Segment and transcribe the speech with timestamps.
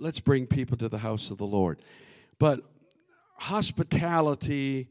[0.00, 1.80] let's bring people to the house of the Lord.
[2.38, 2.60] But
[3.36, 4.88] hospitality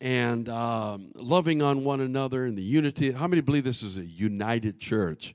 [0.00, 3.10] and um, loving on one another and the unity.
[3.10, 5.34] How many believe this is a united church?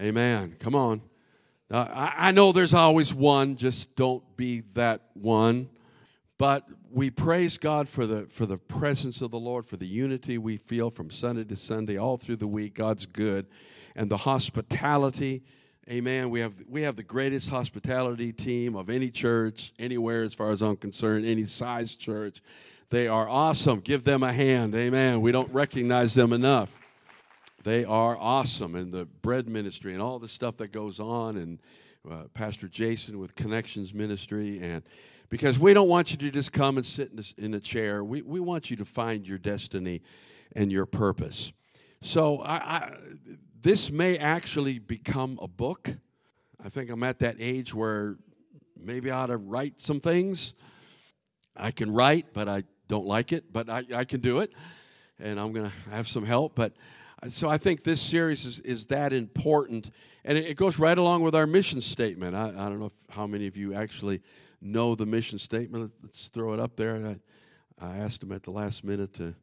[0.00, 0.56] Amen.
[0.58, 1.02] Come on.
[1.70, 5.68] Uh, I, I know there's always one, just don't be that one.
[6.38, 10.38] But we praise God for the, for the presence of the Lord, for the unity
[10.38, 12.74] we feel from Sunday to Sunday, all through the week.
[12.74, 13.46] God's good.
[13.94, 15.42] And the hospitality.
[15.90, 16.30] Amen.
[16.30, 20.62] We have, we have the greatest hospitality team of any church, anywhere as far as
[20.62, 22.40] I'm concerned, any size church.
[22.90, 23.80] They are awesome.
[23.80, 24.76] Give them a hand.
[24.76, 25.20] Amen.
[25.20, 26.78] We don't recognize them enough.
[27.64, 28.76] They are awesome.
[28.76, 31.58] And the bread ministry and all the stuff that goes on, and
[32.08, 34.60] uh, Pastor Jason with Connections Ministry.
[34.62, 34.84] And
[35.30, 38.04] because we don't want you to just come and sit in, this, in a chair,
[38.04, 40.00] we, we want you to find your destiny
[40.54, 41.52] and your purpose.
[42.02, 42.96] So I, I,
[43.62, 45.88] this may actually become a book.
[46.64, 48.16] I think I'm at that age where
[48.76, 50.54] maybe I ought to write some things.
[51.56, 54.52] I can write, but I don't like it, but I, I can do it,
[55.18, 56.54] and I'm going to have some help.
[56.54, 56.72] But
[57.22, 59.90] uh, so I think this series is, is that important,
[60.24, 62.34] and it, it goes right along with our mission statement.
[62.34, 64.22] I, I don't know if, how many of you actually
[64.60, 65.92] know the mission statement.
[66.02, 67.18] Let's throw it up there.
[67.80, 69.34] I, I asked them at the last minute to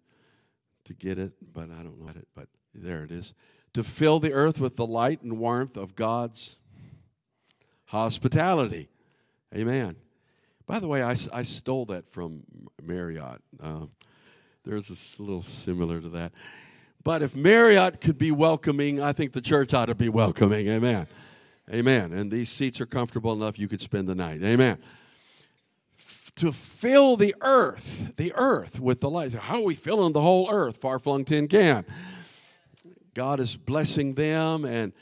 [0.85, 2.27] to get it, but I don't know it.
[2.33, 3.33] But there it is:
[3.73, 6.57] to fill the earth with the light and warmth of God's
[7.85, 8.89] hospitality.
[9.55, 9.95] Amen.
[10.65, 12.43] By the way, I, I stole that from
[12.81, 13.41] Marriott.
[13.61, 13.85] Uh,
[14.63, 16.31] there's a little similar to that.
[17.03, 20.67] But if Marriott could be welcoming, I think the church ought to be welcoming.
[20.67, 21.07] Amen.
[21.73, 22.13] Amen.
[22.13, 24.43] And these seats are comfortable enough you could spend the night.
[24.43, 24.77] Amen.
[25.97, 29.33] F- to fill the earth, the earth with the light.
[29.33, 30.77] How are we filling the whole earth?
[30.77, 31.85] Far flung tin can.
[33.13, 34.65] God is blessing them.
[34.65, 34.93] And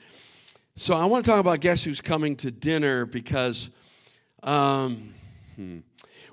[0.75, 3.71] so I want to talk about guess who's coming to dinner because
[4.43, 5.13] um,
[5.57, 5.79] Hmm.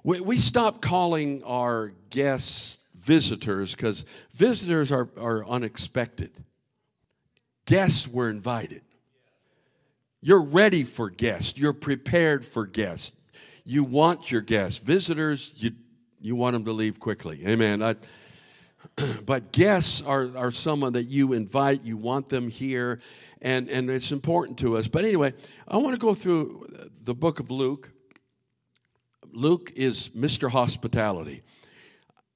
[0.05, 6.31] We, we stopped calling our guests visitors because visitors are, are unexpected.
[7.65, 8.82] Guests were invited.
[10.20, 13.15] You're ready for guests, you're prepared for guests.
[13.66, 14.78] You want your guests.
[14.78, 15.72] Visitors, you,
[16.20, 17.47] you want them to leave quickly.
[17.47, 17.82] Amen.
[17.82, 17.97] I,
[19.27, 23.00] but guests are, are someone that you invite, you want them here,
[23.43, 24.89] and, and it's important to us.
[24.89, 25.34] But anyway,
[25.69, 27.93] I want to go through the book of Luke.
[29.33, 30.50] Luke is Mr.
[30.50, 31.43] Hospitality.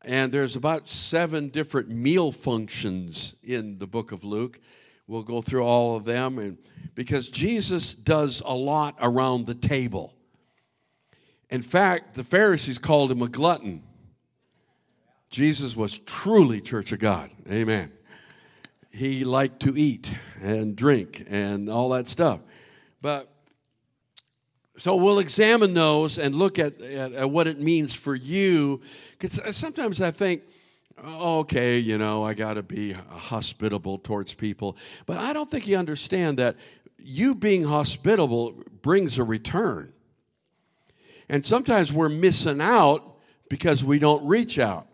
[0.03, 4.60] And there's about seven different meal functions in the book of Luke.
[5.06, 6.58] We'll go through all of them and
[6.94, 10.14] because Jesus does a lot around the table.
[11.50, 13.82] In fact, the Pharisees called him a glutton.
[15.30, 17.30] Jesus was truly church of God.
[17.50, 17.92] Amen.
[18.92, 22.40] He liked to eat and drink and all that stuff.
[23.00, 23.30] But
[24.78, 28.80] so we'll examine those and look at, at, at what it means for you.
[29.18, 30.42] Because sometimes I think,
[31.04, 34.76] okay, you know, I got to be hospitable towards people.
[35.06, 36.56] But I don't think you understand that
[36.98, 39.92] you being hospitable brings a return.
[41.28, 43.16] And sometimes we're missing out
[43.48, 44.88] because we don't reach out.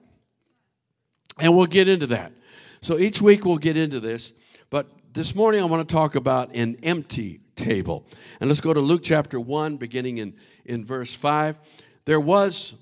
[1.38, 2.32] And we'll get into that.
[2.80, 4.32] So each week we'll get into this.
[4.70, 8.06] But this morning I want to talk about an empty table.
[8.40, 10.34] And let's go to Luke chapter 1, beginning in,
[10.64, 11.58] in verse 5.
[12.04, 12.74] There was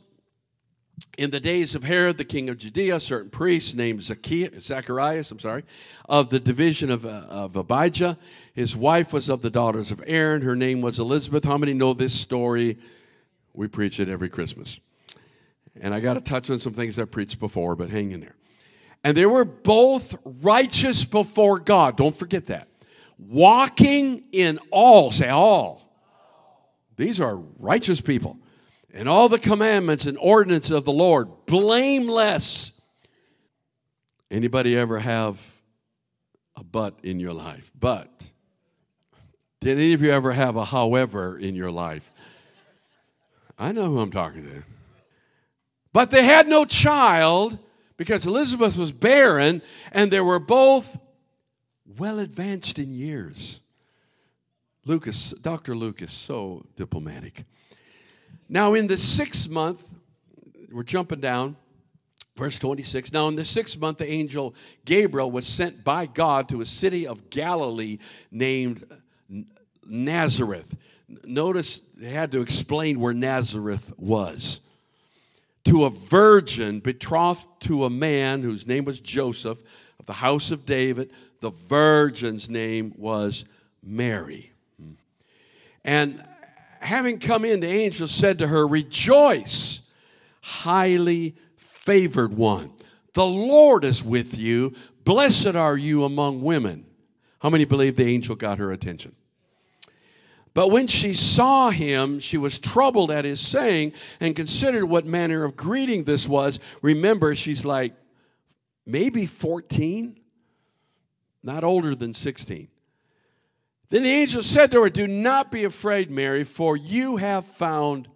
[1.19, 5.39] in the days of Herod, the king of Judea, a certain priest named Zacharias, I'm
[5.39, 5.65] sorry,
[6.09, 8.17] of the division of, uh, of Abijah.
[8.55, 10.43] His wife was of the daughters of Aaron.
[10.43, 11.45] Her name was Elizabeth.
[11.45, 12.79] How many know this story?
[13.53, 14.81] We preach it every Christmas.
[15.81, 18.37] And I got to touch on some things I preached before, but hang in there.
[19.05, 21.97] And they were both righteous before God.
[21.97, 22.69] Don't forget that
[23.29, 25.81] walking in all, say all.
[26.97, 28.39] These are righteous people.
[28.93, 32.73] And all the commandments and ordinances of the Lord, blameless.
[34.31, 35.41] Anybody ever have
[36.57, 37.71] a but in your life?
[37.79, 38.11] But.
[39.61, 42.11] Did any of you ever have a however in your life?
[43.59, 44.63] I know who I'm talking to.
[45.93, 47.59] But they had no child
[47.97, 49.63] because Elizabeth was barren,
[49.93, 50.99] and they were both
[51.99, 53.61] well advanced in years.
[54.85, 55.77] Lucas, Dr.
[55.77, 57.45] Lucas, so diplomatic.
[58.49, 59.83] Now, in the sixth month,
[60.71, 61.57] we're jumping down,
[62.37, 63.13] verse 26.
[63.13, 64.55] Now, in the sixth month, the angel
[64.85, 67.99] Gabriel was sent by God to a city of Galilee
[68.31, 68.85] named
[69.87, 70.75] Nazareth.
[71.25, 74.61] Notice they had to explain where Nazareth was.
[75.67, 79.63] To a virgin betrothed to a man whose name was Joseph
[79.99, 81.11] of the house of David
[81.43, 83.45] the virgin's name was
[83.83, 84.53] Mary.
[85.85, 86.25] And
[86.81, 89.83] having come in, the angel said to her, Rejoice,
[90.41, 92.73] highly favored one.
[93.15, 94.73] The Lord is with you.
[95.05, 96.87] Blessed are you among women.
[97.41, 99.17] How many believe the angel got her attention?
[100.55, 105.45] But when she saw him, she was troubled at his saying and considered what manner
[105.45, 106.59] of greeting this was.
[106.83, 107.95] Remember, she's like
[108.85, 110.21] maybe 14,
[111.43, 112.69] not older than 16.
[113.89, 118.09] Then the angel said to her, Do not be afraid, Mary, for you have found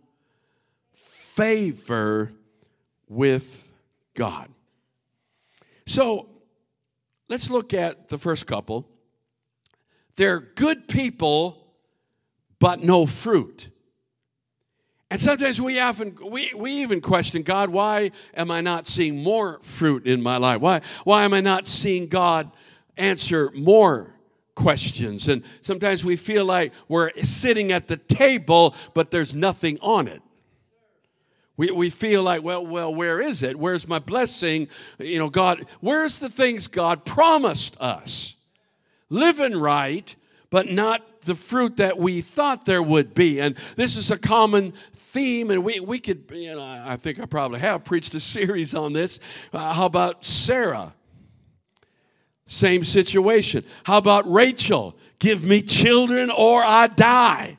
[0.94, 2.32] favor
[3.08, 3.70] with
[4.14, 4.48] God.
[5.86, 6.28] So
[7.28, 8.88] let's look at the first couple.
[10.16, 11.65] They're good people
[12.58, 13.68] but no fruit.
[15.10, 19.60] And sometimes we often we, we even question God, why am I not seeing more
[19.62, 20.60] fruit in my life?
[20.60, 22.50] Why why am I not seeing God
[22.96, 24.14] answer more
[24.56, 25.28] questions?
[25.28, 30.22] And sometimes we feel like we're sitting at the table, but there's nothing on it.
[31.56, 33.58] We, we feel like, well, well, where is it?
[33.58, 34.68] Where's my blessing?
[34.98, 38.36] You know, God, where's the things God promised us?
[39.08, 40.14] Living right,
[40.50, 43.40] but not the fruit that we thought there would be.
[43.40, 47.26] And this is a common theme, and we, we could, you know, I think I
[47.26, 49.20] probably have preached a series on this.
[49.52, 50.94] Uh, how about Sarah?
[52.46, 53.64] Same situation.
[53.84, 54.96] How about Rachel?
[55.18, 57.58] Give me children or I die.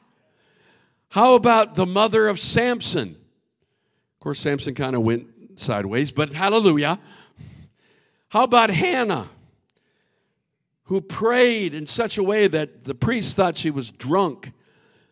[1.09, 3.09] How about the mother of Samson?
[3.09, 5.27] Of course, Samson kind of went
[5.59, 6.99] sideways, but hallelujah.
[8.29, 9.29] How about Hannah?
[10.87, 14.53] Who prayed in such a way that the priest thought she was drunk,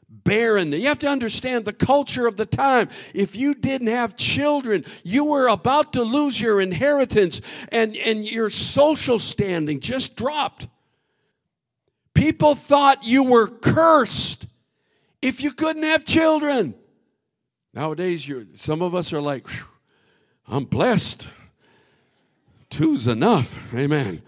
[0.10, 0.72] barren.
[0.72, 2.90] You have to understand the culture of the time.
[3.14, 7.42] If you didn't have children, you were about to lose your inheritance
[7.72, 10.68] and, and your social standing just dropped.
[12.14, 14.46] People thought you were cursed
[15.22, 16.74] if you couldn't have children.
[17.74, 19.46] Nowadays, you're, some of us are like,
[20.48, 21.28] I'm blessed.
[22.70, 23.74] Two's enough.
[23.76, 24.22] Amen.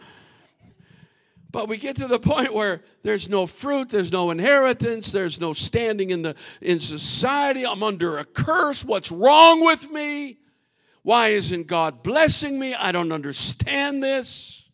[1.52, 5.54] But we get to the point where there's no fruit, there's no inheritance, there's no
[5.54, 7.66] standing in the in society.
[7.66, 8.84] I'm under a curse.
[8.84, 10.40] What's wrong with me?
[11.04, 12.76] Why isn't God blessing me?
[12.76, 14.70] I don't understand this.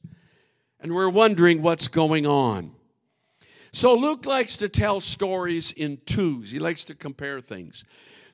[0.79, 2.71] And we're wondering what's going on.
[3.71, 6.51] So Luke likes to tell stories in twos.
[6.51, 7.83] He likes to compare things.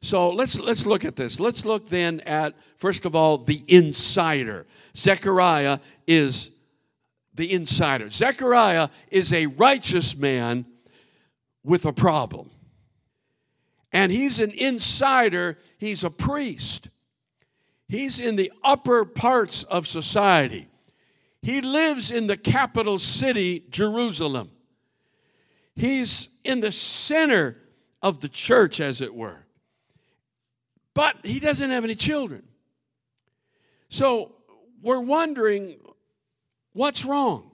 [0.01, 1.39] So let's let's look at this.
[1.39, 4.65] Let's look then at first of all the insider.
[4.95, 6.51] Zechariah is
[7.39, 8.09] the insider.
[8.09, 10.65] Zechariah is a righteous man
[11.63, 12.51] with a problem.
[13.93, 16.89] And he's an insider, he's a priest.
[17.87, 20.67] He's in the upper parts of society.
[21.41, 24.51] He lives in the capital city, Jerusalem.
[25.75, 27.57] He's in the center
[28.01, 29.45] of the church, as it were.
[30.93, 32.43] But he doesn't have any children.
[33.87, 34.35] So
[34.81, 35.77] we're wondering
[36.73, 37.51] What's wrong?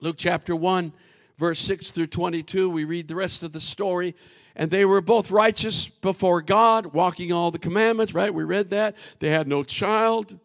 [0.00, 0.92] Luke chapter 1,
[1.36, 4.14] verse 6 through 22, we read the rest of the story.
[4.56, 8.34] And they were both righteous before God, walking all the commandments, right?
[8.34, 8.96] We read that.
[9.20, 10.36] They had no child.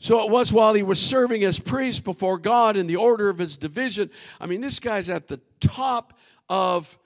[0.00, 3.38] So it was while he was serving as priest before God in the order of
[3.38, 4.10] his division.
[4.38, 6.18] I mean, this guy's at the top
[6.48, 6.98] of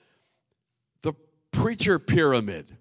[1.01, 1.13] the
[1.51, 2.74] preacher pyramid.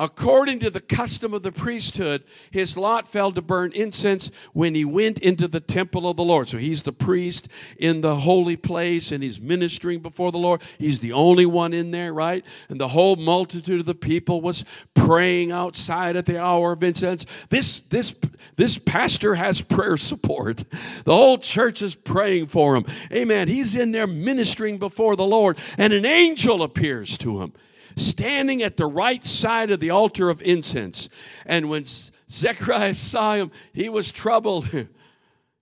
[0.00, 4.82] According to the custom of the priesthood, his lot fell to burn incense when he
[4.82, 6.48] went into the temple of the Lord.
[6.48, 10.62] So he's the priest in the holy place and he's ministering before the Lord.
[10.78, 12.42] He's the only one in there, right?
[12.70, 14.64] And the whole multitude of the people was
[14.94, 17.26] praying outside at the hour of incense.
[17.50, 18.14] This, this,
[18.56, 20.64] this pastor has prayer support.
[21.04, 22.86] The whole church is praying for him.
[23.12, 23.48] Amen.
[23.48, 27.52] He's in there ministering before the Lord, and an angel appears to him
[27.96, 31.08] standing at the right side of the altar of incense.
[31.46, 31.84] And when
[32.30, 34.68] Zechariah saw him, he was troubled.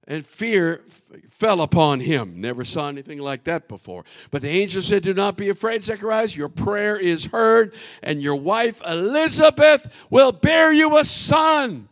[0.08, 0.80] and fear
[1.28, 2.40] fell upon him.
[2.40, 4.04] Never saw anything like that before.
[4.30, 6.28] But the angel said, Do not be afraid, Zechariah.
[6.28, 11.88] Your prayer is heard, and your wife Elizabeth will bear you a son.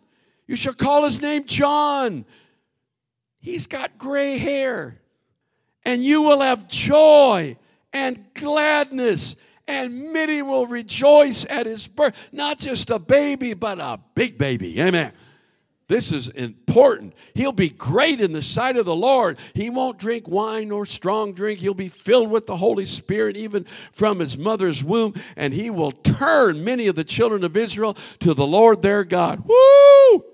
[0.47, 2.25] You shall call his name John.
[3.39, 4.99] He's got gray hair,
[5.85, 7.59] and you will have joy
[7.93, 9.37] and gladness,
[9.69, 12.15] and many will rejoice at his birth.
[12.33, 14.81] Not just a baby, but a big baby.
[14.81, 15.13] Amen.
[15.89, 17.15] This is important.
[17.35, 19.39] He'll be great in the sight of the Lord.
[19.55, 21.61] He won't drink wine or strong drink.
[21.61, 25.93] He'll be filled with the Holy Spirit even from his mother's womb, and he will
[25.93, 29.45] turn many of the children of Israel to the Lord their God.
[29.47, 30.25] Woo!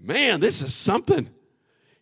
[0.00, 1.30] Man, this is something.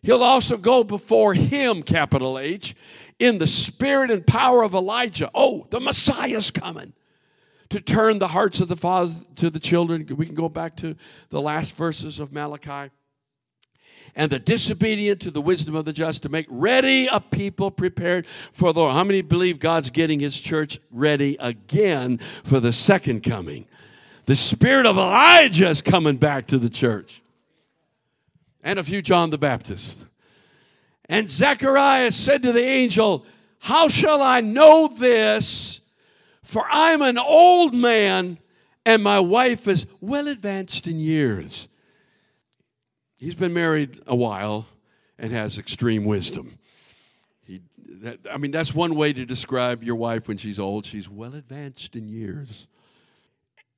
[0.01, 2.75] He'll also go before him, capital H,
[3.23, 5.31] in the spirit and power of Elijah.
[5.33, 6.91] Oh, the Messiah's coming
[7.69, 10.05] to turn the hearts of the fathers to the children.
[10.17, 10.97] We can go back to
[11.29, 12.91] the last verses of Malachi.
[14.13, 18.27] And the disobedient to the wisdom of the just to make ready a people prepared
[18.51, 18.93] for the Lord.
[18.93, 23.65] How many believe God's getting his church ready again for the second coming?
[24.25, 27.21] The spirit of Elijah is coming back to the church.
[28.61, 30.05] And a few John the Baptist.
[31.09, 33.25] And Zechariah said to the angel,
[33.59, 35.81] How shall I know this?
[36.43, 38.37] For I'm an old man
[38.85, 41.67] and my wife is well advanced in years.
[43.15, 44.67] He's been married a while
[45.17, 46.59] and has extreme wisdom.
[47.45, 47.61] He,
[48.01, 50.85] that, I mean, that's one way to describe your wife when she's old.
[50.85, 52.67] She's well advanced in years.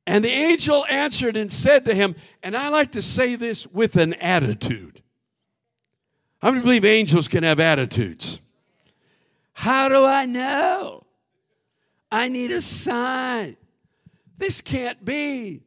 [0.07, 3.95] And the angel answered and said to him, and I like to say this with
[3.95, 5.01] an attitude.
[6.45, 8.39] How many believe angels can have attitudes?
[9.53, 11.03] How do I know?
[12.11, 13.57] I need a sign.
[14.37, 15.63] This can't be.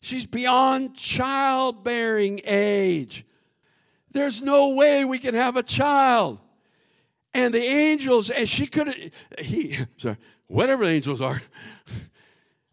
[0.00, 3.24] She's beyond childbearing age.
[4.10, 6.40] There's no way we can have a child.
[7.32, 10.16] And the angels, and she could he, sorry,
[10.48, 11.40] whatever the angels are,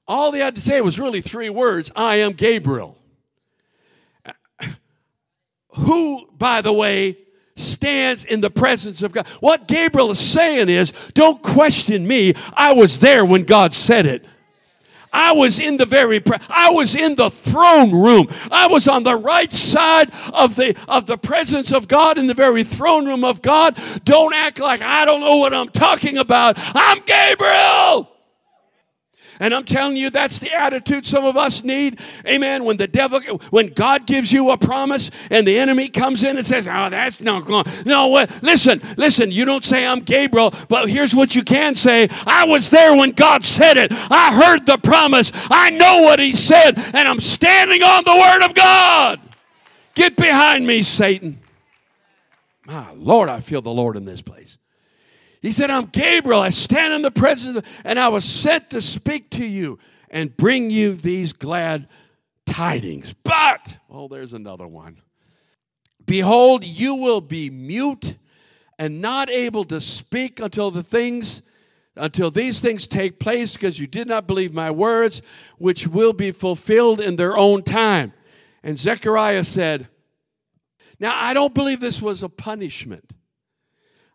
[0.08, 2.98] all they had to say was really three words I am Gabriel.
[5.76, 7.20] Who, by the way,
[7.56, 9.28] stands in the presence of God.
[9.40, 12.34] What Gabriel is saying is, don't question me.
[12.54, 14.26] I was there when God said it.
[15.14, 18.28] I was in the very pre- I was in the throne room.
[18.52, 22.34] I was on the right side of the of the presence of God in the
[22.34, 23.80] very throne room of God.
[24.04, 26.58] Don't act like I don't know what I'm talking about.
[26.58, 28.15] I'm Gabriel.
[29.40, 32.00] And I'm telling you, that's the attitude some of us need.
[32.28, 32.64] Amen.
[32.64, 36.46] When the devil, when God gives you a promise and the enemy comes in and
[36.46, 37.66] says, Oh, that's not going.
[37.86, 38.44] No, what?
[38.44, 42.70] listen, listen, you don't say I'm Gabriel, but here's what you can say I was
[42.70, 43.92] there when God said it.
[43.92, 45.32] I heard the promise.
[45.34, 49.20] I know what he said, and I'm standing on the word of God.
[49.96, 51.40] Get behind me, Satan.
[52.66, 54.58] My Lord, I feel the Lord in this place.
[55.46, 56.42] He said, I'm Gabriel.
[56.42, 59.78] I stand in the presence, and I was sent to speak to you
[60.10, 61.88] and bring you these glad
[62.48, 63.14] tidings.
[63.24, 64.98] But, oh, there's another one.
[66.04, 68.18] Behold, you will be mute
[68.80, 71.44] and not able to speak until the things
[71.98, 75.22] until these things take place because you did not believe my words
[75.60, 78.12] which will be fulfilled in their own time
[78.64, 79.88] and zechariah said
[81.00, 83.15] now i don't believe this was a punishment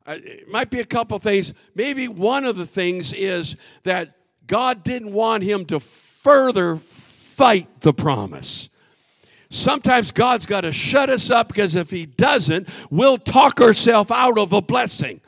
[0.07, 1.53] it might be a couple things.
[1.75, 4.17] Maybe one of the things is that
[4.47, 8.69] God didn't want him to further fight the promise.
[9.51, 14.39] Sometimes God's got to shut us up because if He doesn't, we'll talk ourselves out
[14.39, 15.21] of a blessing.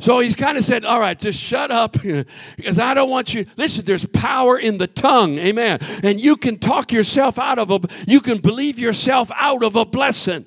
[0.00, 1.92] So he's kind of said, All right, just shut up
[2.56, 3.46] because I don't want you.
[3.56, 5.38] Listen, there's power in the tongue.
[5.38, 5.78] Amen.
[6.02, 9.84] And you can talk yourself out of a, you can believe yourself out of a
[9.84, 10.46] blessing.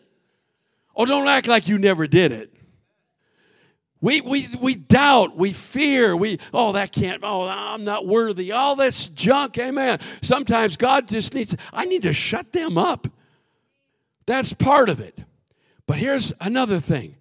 [0.95, 2.52] Oh, don't act like you never did it.
[4.03, 8.75] We, we, we doubt, we fear, we, oh, that can't, oh, I'm not worthy, all
[8.75, 9.99] this junk, amen.
[10.21, 13.07] Sometimes God just needs, I need to shut them up.
[14.25, 15.17] That's part of it.
[15.87, 17.15] But here's another thing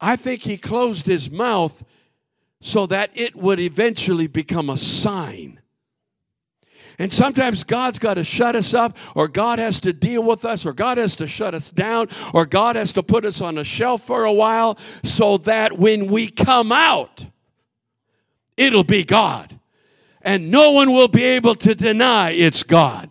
[0.00, 1.84] I think He closed His mouth
[2.60, 5.57] so that it would eventually become a sign.
[6.98, 10.66] And sometimes God's got to shut us up, or God has to deal with us,
[10.66, 13.64] or God has to shut us down, or God has to put us on a
[13.64, 17.26] shelf for a while so that when we come out,
[18.56, 19.58] it'll be God.
[20.22, 23.10] And no one will be able to deny it's God.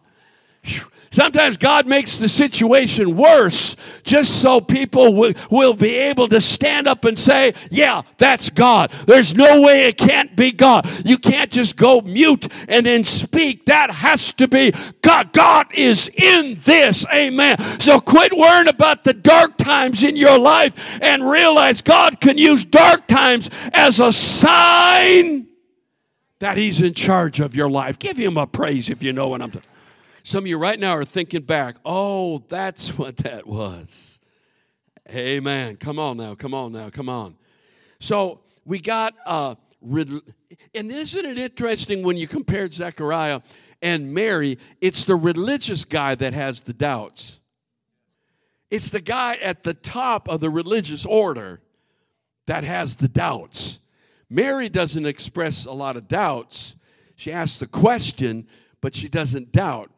[1.12, 6.88] Sometimes God makes the situation worse just so people will, will be able to stand
[6.88, 8.92] up and say, Yeah, that's God.
[9.06, 10.88] There's no way it can't be God.
[11.06, 13.66] You can't just go mute and then speak.
[13.66, 15.32] That has to be God.
[15.34, 17.06] God is in this.
[17.14, 17.58] Amen.
[17.80, 22.66] So quit worrying about the dark times in your life and realize God can use
[22.66, 25.48] dark times as a sign
[26.40, 27.98] that He's in charge of your life.
[27.98, 29.72] Give Him a praise if you know what I'm talking
[30.27, 34.19] some of you right now are thinking back, oh, that's what that was.
[35.10, 35.77] Amen.
[35.77, 37.38] Come on now, come on now, come on.
[38.01, 43.39] So we got, uh, and isn't it interesting when you compare Zechariah
[43.81, 44.57] and Mary?
[44.81, 47.39] It's the religious guy that has the doubts.
[48.69, 51.62] It's the guy at the top of the religious order
[52.48, 53.79] that has the doubts.
[54.29, 56.75] Mary doesn't express a lot of doubts.
[57.15, 58.46] She asks the question,
[58.81, 59.89] but she doesn't doubt.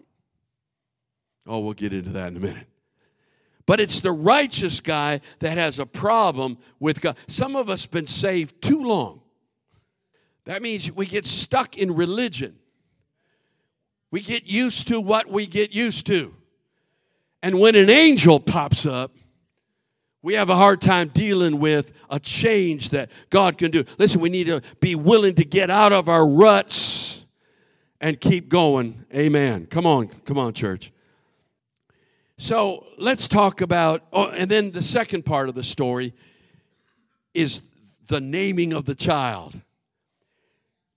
[1.49, 2.67] Oh, we'll get into that in a minute.
[3.65, 7.17] But it's the righteous guy that has a problem with God.
[7.27, 9.21] Some of us been saved too long.
[10.45, 12.55] That means we get stuck in religion.
[14.11, 16.33] We get used to what we get used to.
[17.41, 19.15] And when an angel pops up,
[20.21, 23.85] we have a hard time dealing with a change that God can do.
[23.97, 27.25] Listen, we need to be willing to get out of our ruts
[28.01, 29.05] and keep going.
[29.13, 29.65] Amen.
[29.67, 30.91] Come on, come on, church.
[32.41, 36.13] So let's talk about, oh, and then the second part of the story
[37.33, 37.63] is
[38.07, 39.59] the naming of the child.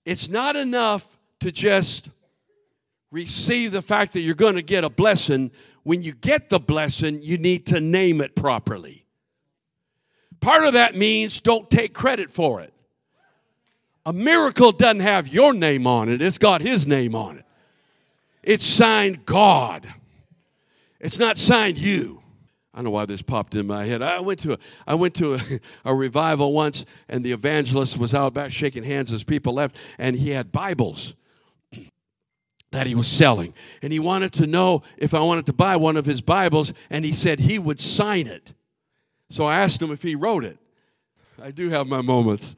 [0.05, 1.05] It's not enough
[1.41, 2.07] to just
[3.11, 5.51] receive the fact that you're going to get a blessing.
[5.83, 9.05] When you get the blessing, you need to name it properly.
[10.39, 12.73] Part of that means don't take credit for it.
[14.05, 17.45] A miracle doesn't have your name on it, it's got His name on it.
[18.43, 19.93] It's signed God,
[21.03, 22.23] it's not signed you.
[22.73, 24.01] I don't know why this popped in my head.
[24.01, 24.57] I went to a,
[24.87, 25.39] I went to a,
[25.85, 30.15] a, revival once, and the evangelist was out back shaking hands as people left, and
[30.15, 31.13] he had Bibles
[32.71, 33.53] that he was selling.
[33.83, 37.05] And he wanted to know if I wanted to buy one of his Bibles, and
[37.05, 38.53] he said he would sign it.
[39.29, 40.57] So I asked him if he wrote it.
[41.41, 42.55] I do have my moments.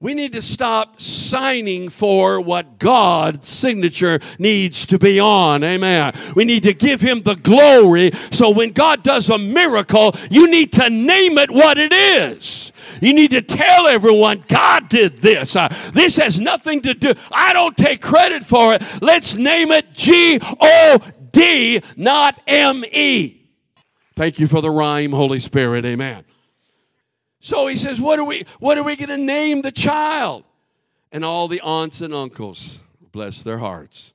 [0.00, 5.64] We need to stop signing for what God's signature needs to be on.
[5.64, 6.12] Amen.
[6.36, 8.12] We need to give Him the glory.
[8.30, 12.70] So when God does a miracle, you need to name it what it is.
[13.02, 15.56] You need to tell everyone God did this.
[15.56, 18.82] Uh, this has nothing to do, I don't take credit for it.
[19.02, 21.00] Let's name it G O
[21.32, 23.50] D, not M E.
[24.14, 25.84] Thank you for the rhyme, Holy Spirit.
[25.84, 26.24] Amen.
[27.40, 30.44] So he says, What are we, what are we going to name the child?
[31.12, 32.80] And all the aunts and uncles,
[33.12, 34.12] bless their hearts.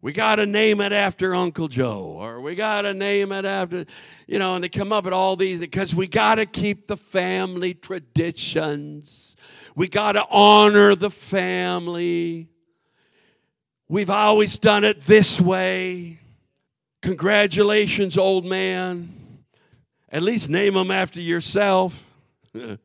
[0.00, 3.84] We got to name it after Uncle Joe, or we got to name it after,
[4.28, 6.96] you know, and they come up with all these because we got to keep the
[6.96, 9.36] family traditions.
[9.74, 12.48] We got to honor the family.
[13.88, 16.20] We've always done it this way.
[17.02, 19.42] Congratulations, old man.
[20.10, 22.07] At least name them after yourself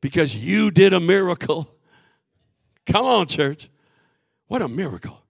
[0.00, 1.68] because you did a miracle.
[2.86, 3.68] Come on, church.
[4.46, 5.22] What a miracle.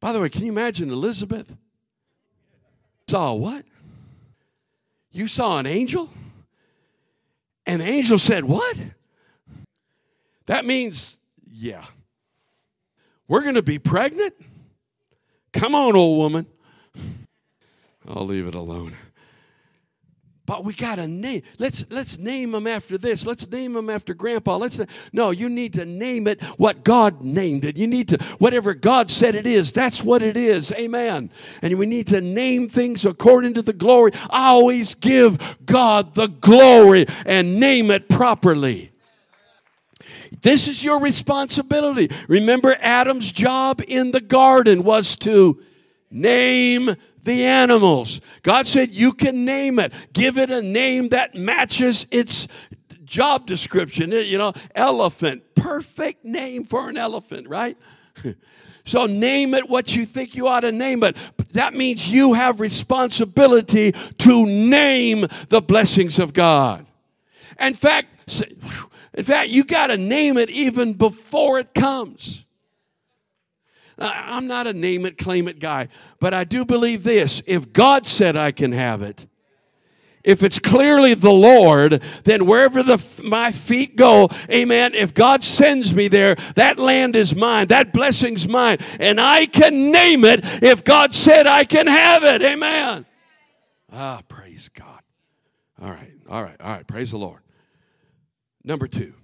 [0.00, 1.54] By the way, can you imagine Elizabeth
[3.08, 3.64] saw what?
[5.10, 6.10] You saw an angel?
[7.66, 8.76] And the angel said, What?
[10.46, 11.84] That means, yeah,
[13.28, 14.34] we're going to be pregnant?
[15.52, 16.46] Come on, old woman.
[18.08, 18.94] I'll leave it alone.
[20.52, 21.40] But we got to name.
[21.58, 23.24] Let's let's name them after this.
[23.24, 24.58] Let's name them after Grandpa.
[24.58, 24.78] Let's
[25.10, 25.30] no.
[25.30, 27.78] You need to name it what God named it.
[27.78, 29.72] You need to whatever God said it is.
[29.72, 30.70] That's what it is.
[30.72, 31.30] Amen.
[31.62, 34.10] And we need to name things according to the glory.
[34.28, 38.92] I always give God the glory and name it properly.
[40.42, 42.10] This is your responsibility.
[42.28, 45.62] Remember, Adam's job in the garden was to
[46.10, 48.20] name the animals.
[48.42, 52.48] God said, You can name it, give it a name that matches its
[53.04, 54.12] job description.
[54.12, 57.76] You know, elephant, perfect name for an elephant, right?
[58.84, 61.16] So name it what you think you ought to name it.
[61.52, 66.86] That means you have responsibility to name the blessings of God.
[67.60, 68.08] In fact,
[69.14, 72.44] in fact, you got to name it even before it comes.
[74.02, 75.88] I'm not a name it, claim it guy,
[76.18, 77.42] but I do believe this.
[77.46, 79.26] If God said I can have it,
[80.24, 85.94] if it's clearly the Lord, then wherever the, my feet go, amen, if God sends
[85.94, 90.84] me there, that land is mine, that blessing's mine, and I can name it if
[90.84, 93.06] God said I can have it, amen.
[93.92, 95.00] Ah, praise God.
[95.80, 97.40] All right, all right, all right, praise the Lord.
[98.62, 99.14] Number two,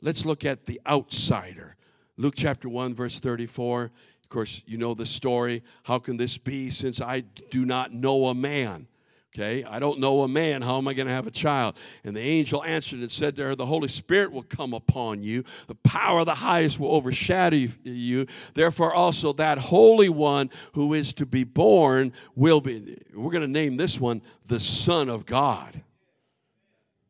[0.00, 1.71] let's look at the outsider.
[2.16, 3.84] Luke chapter 1, verse 34.
[4.22, 5.62] Of course, you know the story.
[5.82, 8.86] How can this be since I do not know a man?
[9.34, 10.60] Okay, I don't know a man.
[10.60, 11.78] How am I going to have a child?
[12.04, 15.44] And the angel answered and said to her, The Holy Spirit will come upon you.
[15.68, 18.26] The power of the highest will overshadow you.
[18.52, 23.48] Therefore, also that Holy One who is to be born will be, we're going to
[23.48, 25.80] name this one the Son of God.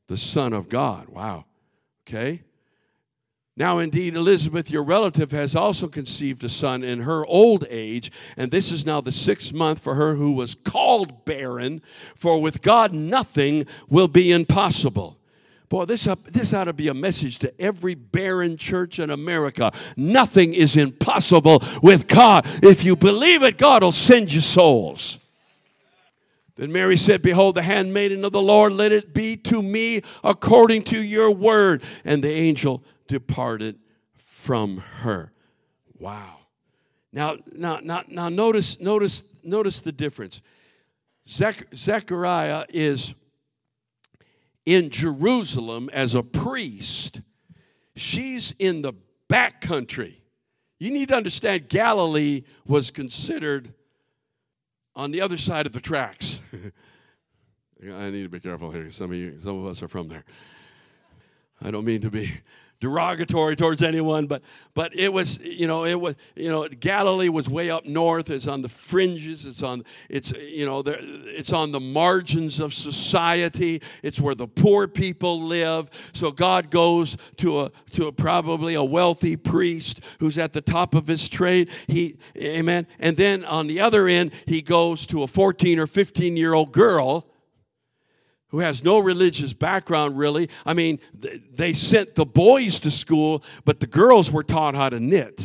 [0.06, 1.08] The Son of God.
[1.08, 1.46] Wow.
[2.06, 2.42] Okay.
[3.54, 8.50] Now, indeed, Elizabeth, your relative, has also conceived a son in her old age, and
[8.50, 11.82] this is now the sixth month for her who was called barren,
[12.16, 15.18] for with God nothing will be impossible.
[15.68, 19.72] Boy, this, this ought to be a message to every barren church in America.
[19.96, 22.46] Nothing is impossible with God.
[22.62, 25.18] If you believe it, God will send you souls.
[26.56, 30.84] Then Mary said, Behold, the handmaiden of the Lord, let it be to me according
[30.84, 31.82] to your word.
[32.04, 33.78] And the angel departed
[34.16, 35.32] from her.
[35.98, 36.38] Wow.
[37.12, 40.42] Now, now, now, now notice, notice, notice the difference.
[41.28, 43.14] Zech- Zechariah is
[44.64, 47.20] in Jerusalem as a priest.
[47.94, 48.94] She's in the
[49.28, 50.22] back country.
[50.78, 53.72] You need to understand Galilee was considered
[54.96, 56.40] on the other side of the tracks.
[57.82, 58.90] I need to be careful here.
[58.90, 60.24] Some of you, some of us are from there.
[61.60, 62.32] I don't mean to be
[62.82, 64.42] derogatory towards anyone, but
[64.74, 68.28] but it was you know it was you know Galilee was way up north.
[68.28, 69.46] It's on the fringes.
[69.46, 73.80] It's on it's you know it's on the margins of society.
[74.02, 75.90] It's where the poor people live.
[76.12, 80.96] So God goes to a to a, probably a wealthy priest who's at the top
[80.96, 81.70] of his trade.
[81.86, 82.88] He amen.
[82.98, 86.72] And then on the other end, he goes to a 14 or 15 year old
[86.72, 87.31] girl
[88.52, 90.48] who has no religious background really.
[90.64, 95.00] I mean, they sent the boys to school, but the girls were taught how to
[95.00, 95.41] knit.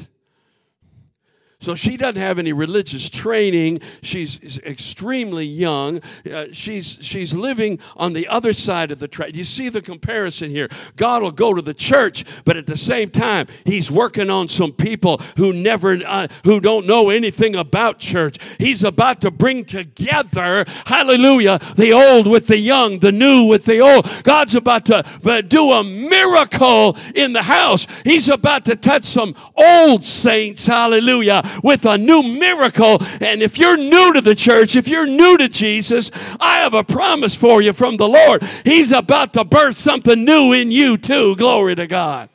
[1.59, 3.81] So she doesn't have any religious training.
[4.03, 6.01] She's extremely young.
[6.31, 9.35] Uh, she's, she's living on the other side of the track.
[9.35, 10.69] You see the comparison here.
[10.95, 14.71] God will go to the church, but at the same time, He's working on some
[14.71, 18.37] people who never, uh, who don't know anything about church.
[18.59, 23.79] He's about to bring together, hallelujah, the old with the young, the new with the
[23.79, 24.07] old.
[24.23, 27.87] God's about to uh, do a miracle in the house.
[28.03, 32.99] He's about to touch some old saints, hallelujah with a new miracle.
[33.21, 36.83] And if you're new to the church, if you're new to Jesus, I have a
[36.83, 38.43] promise for you from the Lord.
[38.63, 41.35] He's about to birth something new in you, too.
[41.35, 42.29] Glory to God.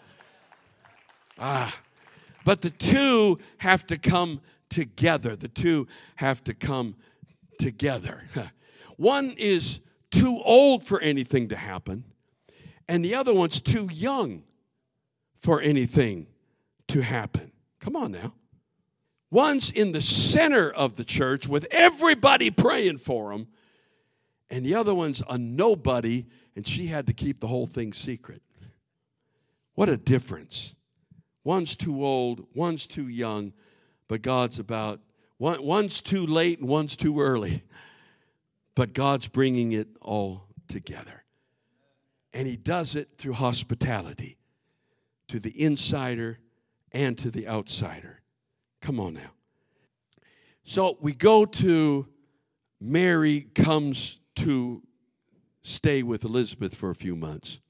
[1.38, 1.77] Ah.
[2.44, 5.37] But the two have to come together.
[5.37, 6.96] The two have to come
[7.59, 8.25] together.
[8.96, 12.05] One is too old for anything to happen,
[12.88, 14.42] and the other one's too young
[15.37, 16.27] for anything
[16.88, 17.53] to happen.
[17.81, 18.35] Come on now.
[19.32, 23.46] One's in the center of the church with everybody praying for him,
[24.50, 28.42] and the other one's a nobody, and she had to keep the whole thing secret.
[29.74, 30.74] What a difference.
[31.44, 33.54] One's too old, one's too young,
[34.06, 35.00] but God's about,
[35.38, 37.62] one, one's too late and one's too early,
[38.74, 41.24] but God's bringing it all together.
[42.34, 44.36] And He does it through hospitality
[45.28, 46.38] to the insider
[46.92, 48.21] and to the outsider.
[48.82, 49.30] Come on now.
[50.64, 52.06] So we go to
[52.80, 54.82] Mary comes to
[55.62, 57.60] stay with Elizabeth for a few months.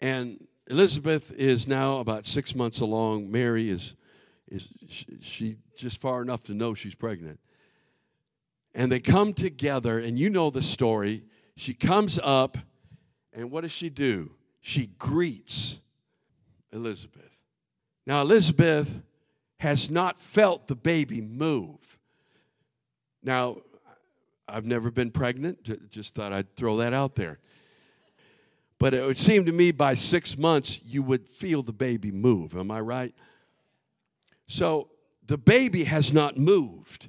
[0.00, 3.30] And Elizabeth is now about six months along.
[3.30, 3.94] Mary is,
[4.48, 4.66] is
[5.20, 7.38] she just far enough to know she's pregnant.
[8.74, 11.24] And they come together, and you know the story.
[11.56, 12.56] She comes up,
[13.34, 14.32] and what does she do?
[14.62, 15.80] She greets
[16.72, 17.36] Elizabeth.
[18.06, 19.02] Now, Elizabeth
[19.62, 21.96] has not felt the baby move.
[23.22, 23.58] Now,
[24.48, 27.38] I've never been pregnant, just thought I'd throw that out there.
[28.80, 32.56] But it would seem to me by six months, you would feel the baby move.
[32.56, 33.14] Am I right?
[34.48, 34.88] So
[35.24, 37.08] the baby has not moved.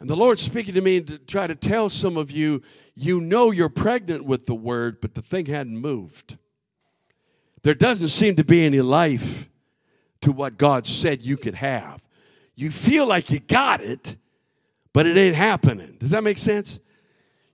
[0.00, 2.60] And the Lord's speaking to me to try to tell some of you,
[2.96, 6.38] you know you're pregnant with the word, but the thing hadn't moved.
[7.62, 9.48] There doesn't seem to be any life
[10.22, 12.06] to what God said you could have.
[12.54, 14.16] You feel like you got it,
[14.92, 15.96] but it ain't happening.
[15.98, 16.80] Does that make sense?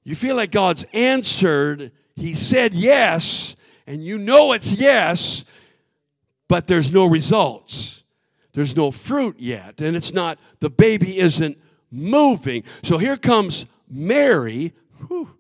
[0.05, 5.45] You feel like God's answered, He said yes, and you know it's yes,
[6.49, 8.05] but there's no results.
[8.53, 11.57] There's no fruit yet, and it's not, the baby isn't
[11.91, 12.65] moving.
[12.83, 14.73] So here comes Mary.
[15.09, 15.31] Whew.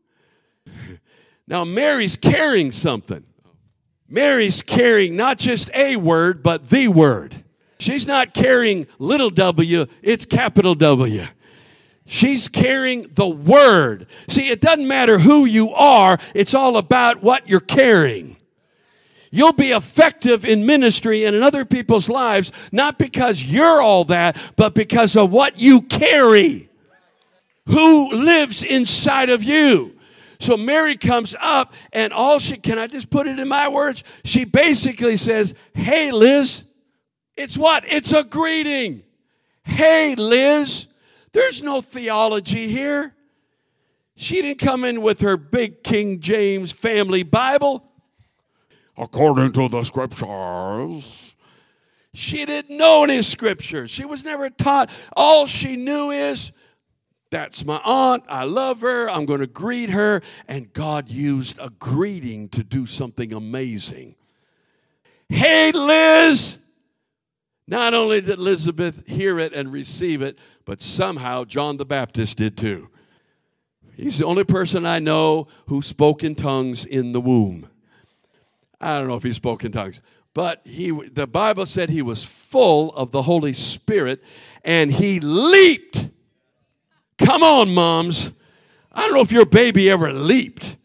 [1.46, 3.24] Now, Mary's carrying something.
[4.12, 7.34] Mary's carrying not just a word, but the word.
[7.78, 11.26] She's not carrying little w, it's capital W.
[12.04, 14.06] She's carrying the word.
[14.28, 18.36] See, it doesn't matter who you are, it's all about what you're carrying.
[19.30, 24.36] You'll be effective in ministry and in other people's lives, not because you're all that,
[24.56, 26.68] but because of what you carry.
[27.66, 29.98] Who lives inside of you?
[30.42, 34.02] So Mary comes up, and all she can I just put it in my words?
[34.24, 36.64] She basically says, Hey, Liz.
[37.36, 37.84] It's what?
[37.86, 39.04] It's a greeting.
[39.62, 40.88] Hey, Liz.
[41.32, 43.14] There's no theology here.
[44.16, 47.84] She didn't come in with her big King James family Bible.
[48.96, 51.36] According to the scriptures.
[52.14, 53.92] She didn't know any scriptures.
[53.92, 54.90] She was never taught.
[55.16, 56.50] All she knew is
[57.32, 58.24] That's my aunt.
[58.28, 59.08] I love her.
[59.08, 60.20] I'm going to greet her.
[60.46, 64.16] And God used a greeting to do something amazing.
[65.30, 66.58] Hey, Liz!
[67.66, 72.54] Not only did Elizabeth hear it and receive it, but somehow John the Baptist did
[72.54, 72.90] too.
[73.96, 77.66] He's the only person I know who spoke in tongues in the womb.
[78.78, 80.02] I don't know if he spoke in tongues,
[80.34, 84.22] but he the Bible said he was full of the Holy Spirit
[84.64, 86.10] and he leaped
[87.24, 88.32] Come on, moms.
[88.92, 90.76] I don't know if your baby ever leaped.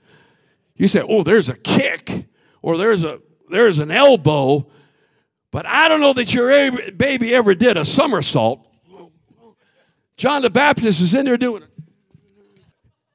[0.76, 2.28] You say, oh, there's a kick
[2.62, 3.20] or there's a
[3.50, 4.68] there's an elbow,
[5.52, 8.66] but I don't know that your baby ever did a somersault.
[10.18, 11.70] John the Baptist is in there doing it.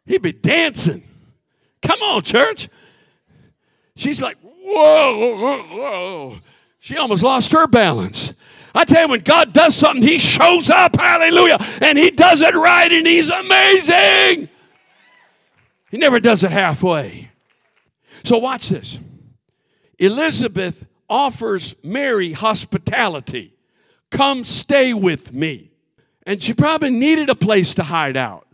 [0.07, 1.05] He'd be dancing.
[1.83, 2.69] Come on, church.
[3.97, 6.39] She's like, whoa, whoa, whoa.
[6.79, 8.35] She almost lost her balance.
[8.75, 12.55] I tell you, when God does something, He shows up, hallelujah, and He does it
[12.55, 14.49] right, and He's amazing.
[15.91, 17.31] He never does it halfway.
[18.25, 18.99] So, watch this.
[19.99, 23.55] Elizabeth offers Mary hospitality.
[24.11, 25.71] Come stay with me.
[26.25, 28.47] And she probably needed a place to hide out.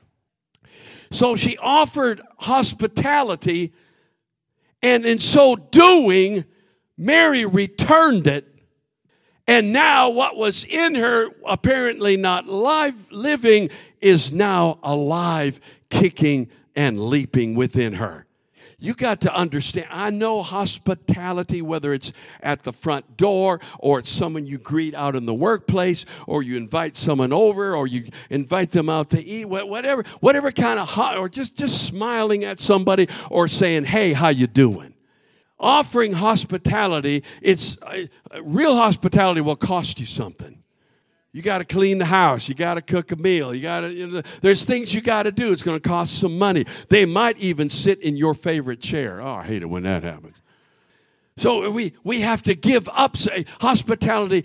[1.10, 3.72] So she offered hospitality,
[4.82, 6.44] and in so doing,
[6.96, 8.46] Mary returned it
[9.48, 13.70] and now, what was in her, apparently not live, living,
[14.02, 15.58] is now alive,
[15.88, 18.26] kicking and leaping within her.
[18.78, 19.88] You got to understand.
[19.90, 25.16] I know hospitality, whether it's at the front door or it's someone you greet out
[25.16, 29.46] in the workplace or you invite someone over or you invite them out to eat,
[29.46, 34.28] whatever, whatever kind of, hot, or just, just smiling at somebody or saying, hey, how
[34.28, 34.92] you doing?
[35.58, 38.04] Offering hospitality, it's uh,
[38.42, 40.62] real hospitality will cost you something.
[41.32, 42.48] You got to clean the house.
[42.48, 43.54] You got to cook a meal.
[43.54, 43.92] You got to.
[43.92, 45.52] You know, there's things you got to do.
[45.52, 46.64] It's going to cost some money.
[46.88, 49.20] They might even sit in your favorite chair.
[49.20, 50.40] Oh, I hate it when that happens.
[51.36, 54.44] So we we have to give up say, hospitality.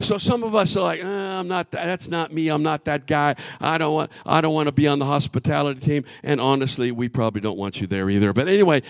[0.00, 1.70] So some of us are like, uh, I'm not.
[1.70, 2.48] That's not me.
[2.48, 3.34] I'm not that guy.
[3.60, 4.12] I don't want.
[4.24, 6.04] I don't want to be on the hospitality team.
[6.22, 8.32] And honestly, we probably don't want you there either.
[8.32, 8.82] But anyway,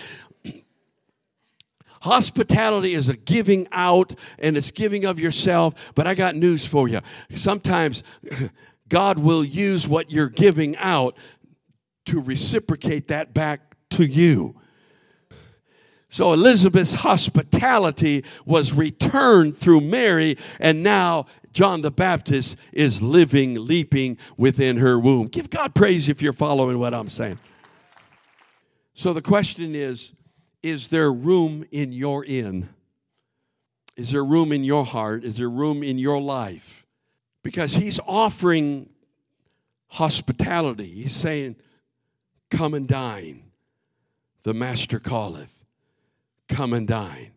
[2.01, 5.93] Hospitality is a giving out and it's giving of yourself.
[5.95, 7.01] But I got news for you.
[7.31, 8.03] Sometimes
[8.87, 11.17] God will use what you're giving out
[12.05, 14.55] to reciprocate that back to you.
[16.09, 24.17] So Elizabeth's hospitality was returned through Mary, and now John the Baptist is living, leaping
[24.35, 25.27] within her womb.
[25.27, 27.37] Give God praise if you're following what I'm saying.
[28.95, 30.13] So the question is
[30.61, 32.69] is there room in your inn?
[33.95, 35.23] Is there room in your heart?
[35.23, 36.85] Is there room in your life?
[37.43, 38.89] Because he's offering
[39.87, 40.89] hospitality.
[40.89, 41.55] He's saying,
[42.49, 43.43] Come and dine.
[44.43, 45.53] The master calleth.
[46.47, 47.31] Come and dine.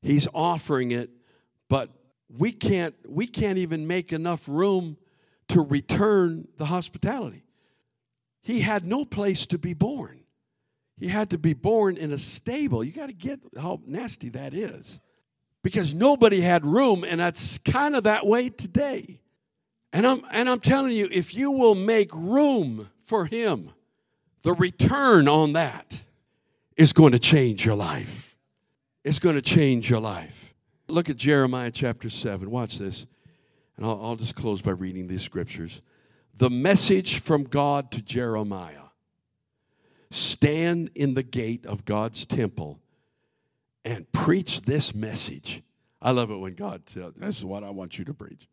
[0.00, 1.10] He's offering it,
[1.68, 1.90] but
[2.30, 4.96] we can't we can't even make enough room
[5.48, 7.44] to return the hospitality.
[8.40, 10.20] He had no place to be born.
[10.98, 12.82] He had to be born in a stable.
[12.82, 15.00] You got to get how nasty that is.
[15.62, 19.20] Because nobody had room, and that's kind of that way today.
[19.92, 23.70] And I'm, and I'm telling you, if you will make room for Him,
[24.42, 25.98] the return on that
[26.76, 28.36] is going to change your life.
[29.04, 30.54] It's going to change your life.
[30.88, 32.50] Look at Jeremiah chapter 7.
[32.50, 33.06] Watch this.
[33.76, 35.80] And I'll, I'll just close by reading these scriptures.
[36.36, 38.87] The message from God to Jeremiah
[40.10, 42.80] stand in the gate of God's temple
[43.84, 45.62] and preach this message.
[46.00, 48.48] I love it when God tells, this is what I want you to preach.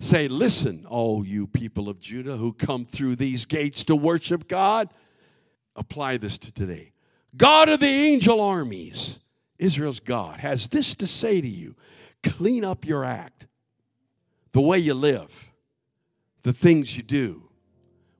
[0.00, 4.90] Say, listen, all you people of Judah who come through these gates to worship God.
[5.74, 6.92] Apply this to today.
[7.36, 9.18] God of the angel armies,
[9.58, 11.76] Israel's God, has this to say to you
[12.22, 13.46] clean up your act,
[14.52, 15.52] the way you live,
[16.42, 17.48] the things you do.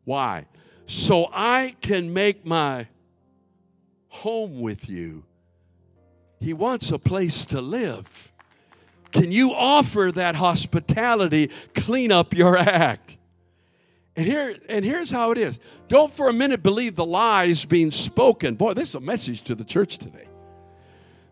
[0.05, 0.47] Why?
[0.87, 2.87] So I can make my
[4.09, 5.25] home with you.
[6.40, 8.33] He wants a place to live.
[9.11, 11.51] Can you offer that hospitality?
[11.75, 13.16] Clean up your act.
[14.16, 15.61] And here and here's how it is.
[15.88, 18.55] Don't for a minute believe the lies being spoken.
[18.55, 20.27] Boy, this is a message to the church today.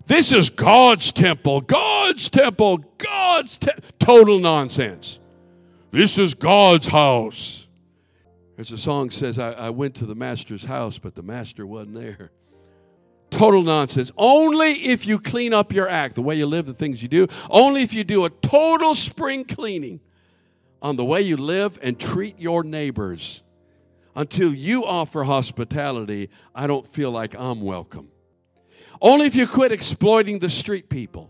[0.07, 1.63] This is God's temple.
[1.63, 2.85] God's temple.
[2.99, 3.59] God's
[3.99, 5.19] total nonsense.
[5.91, 7.64] This is God's house.
[8.57, 11.97] There's a song says, I, I went to the master's house, but the master wasn't
[11.97, 12.31] there.
[13.31, 14.13] Total nonsense.
[14.17, 17.27] Only if you clean up your act, the way you live, the things you do,
[17.51, 20.01] only if you do a total spring cleaning
[20.81, 23.43] on the way you live and treat your neighbors
[24.15, 28.09] until you offer hospitality, I don't feel like I'm welcome.
[29.01, 31.29] Only if you quit exploiting the street people,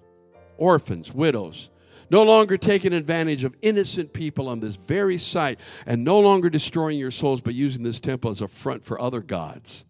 [0.58, 1.70] orphans, widows,
[2.10, 6.98] no longer taking advantage of innocent people on this very site, and no longer destroying
[6.98, 9.84] your souls by using this temple as a front for other gods.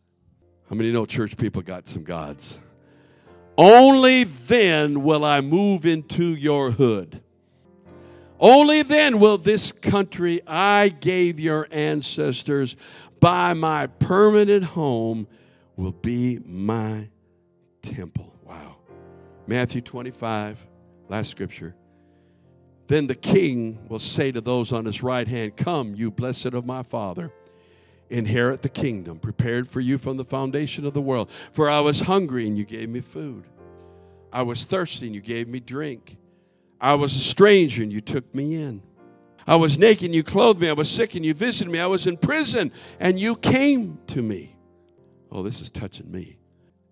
[0.68, 2.58] How many know church people got some gods?
[3.56, 7.20] Only then will I move into your hood.
[8.40, 12.76] Only then will this country I gave your ancestors
[13.20, 15.28] by my permanent home
[15.76, 17.08] will be my
[17.82, 18.34] temple.
[18.42, 18.76] Wow.
[19.46, 20.58] Matthew 25,
[21.08, 21.74] last scripture.
[22.86, 26.66] Then the king will say to those on his right hand, Come, you blessed of
[26.66, 27.32] my father,
[28.10, 31.30] inherit the kingdom prepared for you from the foundation of the world.
[31.52, 33.44] For I was hungry and you gave me food.
[34.32, 36.16] I was thirsty and you gave me drink.
[36.80, 38.82] I was a stranger and you took me in.
[39.46, 40.68] I was naked and you clothed me.
[40.68, 41.78] I was sick and you visited me.
[41.78, 44.56] I was in prison and you came to me.
[45.30, 46.38] Oh, this is touching me.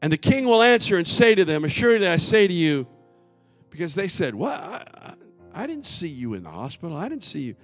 [0.00, 2.86] And the king will answer and say to them, Assuredly I say to you,
[3.70, 4.60] because they said, What?
[4.60, 5.14] I,
[5.54, 6.96] I, didn't see you in the hospital.
[6.96, 7.56] I didn't see you.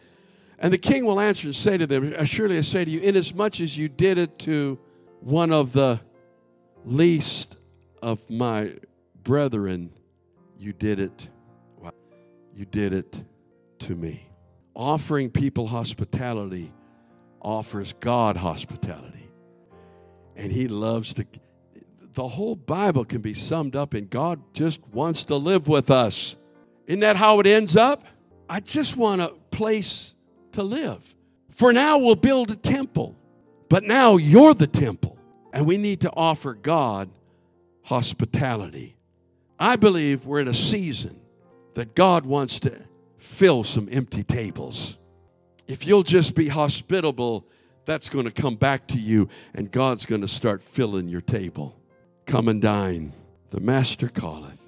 [0.59, 3.61] And the king will answer and say to them, Surely I say to you, inasmuch
[3.61, 4.79] as you did it to
[5.21, 6.01] one of the
[6.85, 7.57] least
[8.03, 8.75] of my
[9.23, 9.93] brethren,
[10.59, 11.29] you did it.
[12.55, 13.23] You did it
[13.81, 14.29] to me.
[14.75, 16.73] Offering people hospitality
[17.41, 19.31] offers God hospitality.
[20.35, 21.27] And He loves to
[22.15, 26.35] the whole Bible can be summed up in God just wants to live with us.
[26.89, 28.05] Isn't that how it ends up?
[28.49, 30.15] I just want a place
[30.53, 31.15] to live.
[31.51, 33.17] For now, we'll build a temple,
[33.69, 35.19] but now you're the temple,
[35.53, 37.11] and we need to offer God
[37.83, 38.97] hospitality.
[39.59, 41.21] I believe we're in a season
[41.75, 42.81] that God wants to
[43.19, 44.97] fill some empty tables.
[45.67, 47.47] If you'll just be hospitable,
[47.85, 51.79] that's going to come back to you, and God's going to start filling your table.
[52.25, 53.13] Come and dine.
[53.51, 54.63] The Master calleth.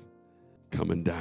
[0.70, 1.16] Come and dine.